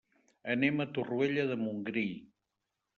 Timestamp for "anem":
0.53-0.81